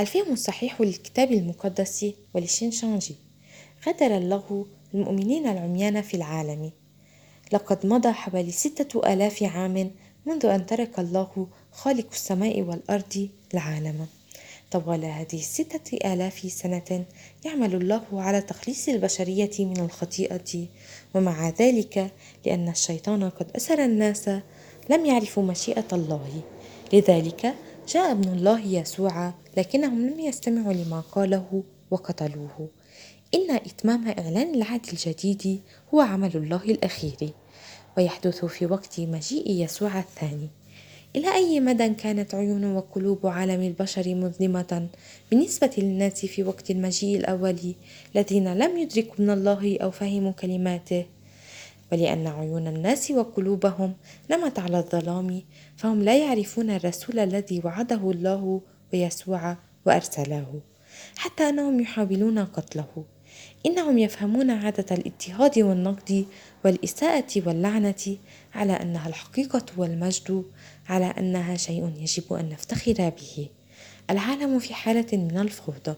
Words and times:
الفهم 0.00 0.32
الصحيح 0.32 0.80
للكتاب 0.80 1.32
المقدس 1.32 2.06
ولشينشانجي 2.34 3.14
غادر 3.86 4.16
الله 4.16 4.66
المؤمنين 4.94 5.46
العميان 5.46 6.02
في 6.02 6.14
العالم. 6.14 6.70
لقد 7.52 7.86
مضى 7.86 8.12
حوالي 8.12 8.50
ستة 8.50 9.12
آلاف 9.12 9.42
عام 9.42 9.90
منذ 10.26 10.46
أن 10.46 10.66
ترك 10.66 10.98
الله 10.98 11.46
خالق 11.72 12.06
السماء 12.12 12.62
والأرض 12.62 13.28
العالم. 13.54 14.06
طوال 14.70 15.04
هذه 15.04 15.38
الستة 15.38 16.12
آلاف 16.12 16.38
سنة 16.52 17.04
يعمل 17.44 17.74
الله 17.74 18.04
على 18.12 18.40
تخليص 18.40 18.88
البشرية 18.88 19.50
من 19.58 19.80
الخطيئة. 19.80 20.66
ومع 21.14 21.48
ذلك 21.48 22.10
لأن 22.46 22.68
الشيطان 22.68 23.30
قد 23.30 23.50
أسر 23.56 23.84
الناس 23.84 24.28
لم 24.90 25.06
يعرفوا 25.06 25.42
مشيئة 25.42 25.88
الله. 25.92 26.42
لذلك 26.92 27.54
جاء 27.88 28.12
ابن 28.12 28.28
الله 28.28 28.60
يسوع 28.66 29.32
لكنهم 29.60 30.06
لم 30.06 30.20
يستمعوا 30.20 30.72
لما 30.72 31.00
قاله 31.00 31.62
وقتلوه. 31.90 32.68
إن 33.34 33.50
إتمام 33.50 34.08
إعلان 34.08 34.54
العهد 34.54 34.86
الجديد 34.92 35.60
هو 35.94 36.00
عمل 36.00 36.36
الله 36.36 36.64
الأخير 36.64 37.30
ويحدث 37.96 38.44
في 38.44 38.66
وقت 38.66 39.00
مجيء 39.00 39.50
يسوع 39.50 39.98
الثاني. 39.98 40.48
إلى 41.16 41.34
أي 41.34 41.60
مدى 41.60 41.88
كانت 41.88 42.34
عيون 42.34 42.64
وقلوب 42.76 43.26
عالم 43.26 43.62
البشر 43.62 44.14
مظلمة 44.14 44.88
بالنسبة 45.30 45.70
للناس 45.78 46.26
في 46.26 46.42
وقت 46.42 46.70
المجيء 46.70 47.16
الأول 47.18 47.74
الذين 48.16 48.54
لم 48.54 48.78
يدركوا 48.78 49.14
من 49.18 49.30
الله 49.30 49.78
أو 49.82 49.90
فهموا 49.90 50.32
كلماته؟ 50.32 51.06
ولأن 51.92 52.26
عيون 52.26 52.66
الناس 52.66 53.10
وقلوبهم 53.10 53.94
نمت 54.30 54.58
على 54.58 54.78
الظلام 54.78 55.42
فهم 55.76 56.02
لا 56.02 56.18
يعرفون 56.18 56.70
الرسول 56.70 57.18
الذي 57.18 57.60
وعده 57.64 58.10
الله 58.10 58.60
ويسوع 58.92 59.56
وأرسله 59.86 60.60
حتى 61.16 61.48
أنهم 61.48 61.80
يحاولون 61.80 62.38
قتله. 62.38 63.04
إنهم 63.66 63.98
يفهمون 63.98 64.50
عادة 64.50 64.96
الاضطهاد 64.96 65.58
والنقد 65.58 66.26
والإساءة 66.64 67.42
واللعنة 67.46 68.16
على 68.54 68.72
أنها 68.72 69.08
الحقيقة 69.08 69.66
والمجد 69.76 70.44
على 70.88 71.04
أنها 71.04 71.56
شيء 71.56 71.92
يجب 71.98 72.32
أن 72.32 72.48
نفتخر 72.48 72.92
به. 72.92 73.48
العالم 74.10 74.58
في 74.58 74.74
حالة 74.74 75.06
من 75.12 75.38
الفوضى 75.38 75.94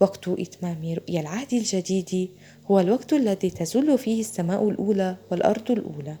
وقت 0.00 0.28
إتمام 0.28 0.94
رؤيا 0.94 1.20
العهد 1.20 1.54
الجديد 1.54 2.30
هو 2.70 2.80
الوقت 2.80 3.12
الذي 3.12 3.50
تزول 3.50 3.98
فيه 3.98 4.20
السماء 4.20 4.68
الأولى 4.68 5.16
والأرض 5.30 5.70
الأولى. 5.70 6.16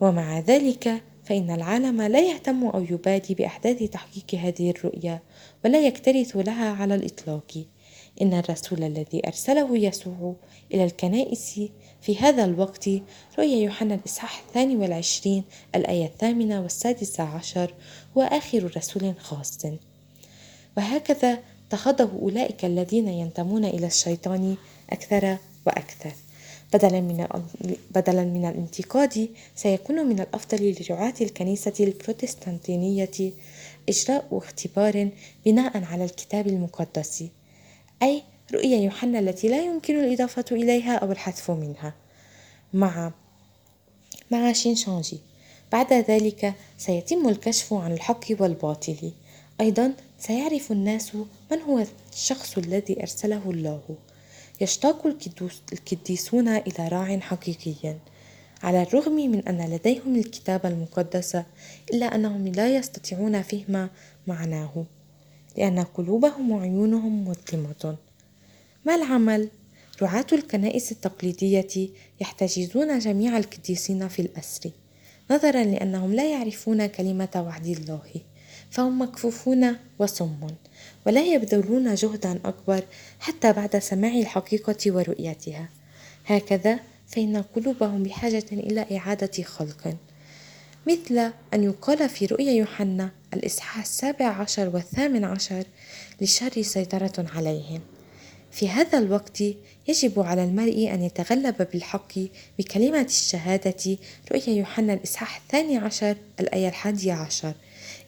ومع 0.00 0.38
ذلك 0.38 1.02
فإن 1.28 1.50
العالم 1.50 2.02
لا 2.02 2.20
يهتم 2.20 2.66
أو 2.66 2.82
يبالي 2.82 3.34
بأحداث 3.34 3.82
تحقيق 3.82 4.34
هذه 4.34 4.70
الرؤيا 4.70 5.22
ولا 5.64 5.86
يكترث 5.86 6.36
لها 6.36 6.70
على 6.70 6.94
الإطلاق. 6.94 7.64
إن 8.22 8.34
الرسول 8.34 8.82
الذي 8.84 9.26
أرسله 9.26 9.78
يسوع 9.78 10.36
إلى 10.74 10.84
الكنائس 10.84 11.60
في 12.00 12.18
هذا 12.18 12.44
الوقت 12.44 12.88
رؤيا 13.38 13.56
يوحنا 13.56 13.94
الإصحاح 13.94 14.42
الثاني 14.46 14.76
والعشرين 14.76 15.44
الآية 15.74 16.06
الثامنة 16.06 16.62
والسادسة 16.62 17.24
عشر 17.24 17.74
هو 18.16 18.22
آخر 18.22 18.76
رسول 18.76 19.14
خاص. 19.18 19.58
وهكذا 20.76 21.38
تخاضه 21.70 22.10
أولئك 22.22 22.64
الذين 22.64 23.08
ينتمون 23.08 23.64
إلى 23.64 23.86
الشيطان 23.86 24.56
أكثر 24.90 25.36
وأكثر. 25.66 26.12
بدلا 26.72 27.00
من 27.00 27.26
بدلا 27.90 28.24
من 28.24 28.44
الانتقاد 28.44 29.28
سيكون 29.56 30.06
من 30.06 30.20
الأفضل 30.20 30.76
لرعاة 30.80 31.14
الكنيسة 31.20 31.72
البروتستانتينية 31.80 33.32
إجراء 33.88 34.26
اختبار 34.32 35.08
بناء 35.46 35.84
على 35.84 36.04
الكتاب 36.04 36.46
المقدس 36.46 37.24
أي 38.02 38.22
رؤيا 38.54 38.78
يوحنا 38.78 39.18
التي 39.18 39.48
لا 39.48 39.64
يمكن 39.64 39.98
الإضافة 39.98 40.44
إليها 40.52 40.96
أو 40.96 41.12
الحذف 41.12 41.50
منها. 41.50 41.94
مع 42.74 43.12
مع 44.30 44.52
شينشانجي 44.52 45.18
بعد 45.72 45.92
ذلك 45.92 46.54
سيتم 46.78 47.28
الكشف 47.28 47.72
عن 47.72 47.92
الحق 47.92 48.24
والباطل. 48.40 49.12
أيضا 49.60 49.92
سيعرف 50.18 50.72
الناس 50.72 51.14
من 51.50 51.60
هو 51.60 51.84
الشخص 52.12 52.58
الذي 52.58 53.00
أرسله 53.00 53.50
الله. 53.50 53.80
يشتاق 54.60 55.06
القديسون 55.72 56.48
إلى 56.48 56.88
راع 56.88 57.18
حقيقي 57.18 57.96
على 58.62 58.82
الرغم 58.82 59.12
من 59.12 59.48
أن 59.48 59.74
لديهم 59.74 60.16
الكتاب 60.16 60.66
المقدس 60.66 61.36
إلا 61.94 62.14
أنهم 62.14 62.48
لا 62.48 62.76
يستطيعون 62.76 63.42
فهم 63.42 63.88
معناه 64.26 64.84
لأن 65.56 65.78
قلوبهم 65.78 66.50
وعيونهم 66.50 67.28
مظلمة 67.28 67.96
ما 68.84 68.94
العمل؟ 68.94 69.48
رعاة 70.02 70.26
الكنائس 70.32 70.92
التقليدية 70.92 71.88
يحتجزون 72.20 72.98
جميع 72.98 73.36
القديسين 73.36 74.08
في 74.08 74.22
الأسر 74.22 74.70
نظرا 75.30 75.64
لأنهم 75.64 76.14
لا 76.14 76.30
يعرفون 76.30 76.86
كلمة 76.86 77.28
وعد 77.36 77.66
الله 77.66 78.10
فهم 78.70 79.02
مكفوفون 79.02 79.76
وصم 79.98 80.46
ولا 81.06 81.24
يبذلون 81.24 81.94
جهدا 81.94 82.40
أكبر 82.44 82.82
حتى 83.20 83.52
بعد 83.52 83.78
سماع 83.78 84.14
الحقيقة 84.14 84.76
ورؤيتها. 84.86 85.68
هكذا 86.26 86.80
فإن 87.06 87.42
قلوبهم 87.56 88.02
بحاجة 88.02 88.46
إلى 88.52 88.86
إعادة 88.98 89.42
خلق. 89.42 89.96
مثل 90.86 91.32
أن 91.54 91.64
يقال 91.64 92.08
في 92.08 92.26
رؤيا 92.26 92.52
يوحنا 92.52 93.10
الإصحاح 93.34 93.78
السابع 93.78 94.26
عشر 94.26 94.68
والثامن 94.74 95.24
عشر 95.24 95.64
للشر 96.20 96.62
سيطرة 96.62 97.26
عليهم 97.34 97.80
في 98.50 98.68
هذا 98.68 98.98
الوقت 98.98 99.42
يجب 99.88 100.20
على 100.20 100.44
المرء 100.44 100.90
أن 100.94 101.02
يتغلب 101.02 101.66
بالحق 101.72 102.12
بكلمة 102.58 103.02
الشهادة 103.02 103.98
رؤيا 104.32 104.54
يوحنا 104.54 104.92
الإصحاح 104.92 105.36
الثاني 105.36 105.76
عشر 105.76 106.16
الآية 106.40 106.68
الحادية 106.68 107.12
عشر. 107.12 107.52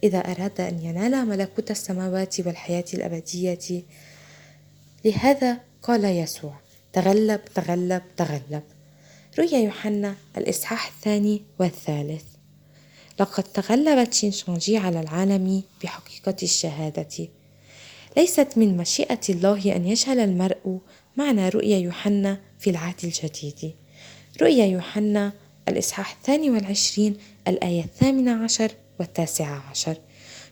إذا 0.05 0.19
أراد 0.19 0.61
أن 0.61 0.79
ينال 0.83 1.29
ملكوت 1.29 1.71
السماوات 1.71 2.41
والحياة 2.41 2.85
الأبدية. 2.95 3.83
لهذا 5.05 5.61
قال 5.83 6.05
يسوع 6.05 6.55
تغلب 6.93 7.41
تغلب 7.55 8.03
تغلب. 8.17 8.63
رؤيا 9.39 9.59
يوحنا 9.59 10.15
الإصحاح 10.37 10.87
الثاني 10.87 11.43
والثالث. 11.59 12.25
لقد 13.21 13.45
تغلبت 13.45 14.15
شينشانجي 14.15 14.77
على 14.77 15.01
العالم 15.01 15.63
بحقيقة 15.83 16.37
الشهادة. 16.43 17.29
ليست 18.17 18.49
من 18.57 18.77
مشيئة 18.77 19.21
الله 19.29 19.77
أن 19.77 19.87
يجهل 19.87 20.21
المرء 20.21 20.79
معنى 21.17 21.49
رؤيا 21.49 21.79
يوحنا 21.79 22.41
في 22.59 22.71
العهد 22.71 23.05
الجديد. 23.05 23.75
رؤيا 24.43 24.67
يوحنا 24.67 25.33
الإصحاح 25.69 26.17
الثاني 26.17 26.51
والعشرين 26.51 27.17
الآية 27.49 27.85
الثامنة 27.85 28.45
عشر. 28.45 28.73
والتاسعة 29.01 29.63
عشر. 29.71 29.97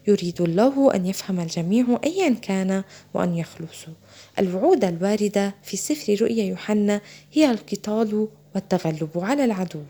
يريد 0.06 0.40
الله 0.40 0.94
أن 0.94 1.06
يفهم 1.06 1.40
الجميع 1.40 2.00
أيا 2.04 2.34
كان 2.34 2.84
وأن 3.14 3.36
يخلصوا 3.36 3.92
الوعود 4.38 4.84
الواردة 4.84 5.54
في 5.62 5.76
سفر 5.76 6.16
رؤيا 6.20 6.44
يوحنا 6.44 7.00
هي 7.32 7.50
القتال 7.50 8.28
والتغلب 8.54 9.10
على 9.16 9.44
العدو. 9.44 9.82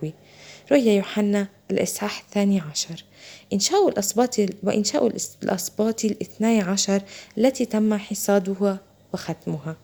رؤيا 0.73 0.93
يوحنا 0.93 1.49
الإصحاح 1.71 2.21
الثاني 2.21 2.61
عشر. 2.61 3.05
إنشاء 3.53 3.89
الأسباط 3.89 4.37
وإنشاء 4.63 5.07
الأسباط 5.43 6.05
الاثني 6.05 6.61
عشر 6.61 7.03
التي 7.39 7.65
تم 7.65 7.99
حصادها 7.99 8.81
وختمها. 9.15 9.77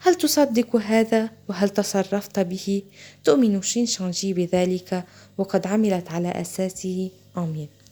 هل 0.00 0.14
تصدق 0.14 0.76
هذا 0.76 1.30
وهل 1.48 1.68
تصرفت 1.68 2.38
به؟ 2.40 2.82
تؤمن 3.24 3.62
شين 3.62 3.86
شانجي 3.86 4.32
بذلك 4.32 5.04
وقد 5.38 5.66
عملت 5.66 6.10
على 6.10 6.28
أساسه. 6.28 7.10
آمين. 7.36 7.77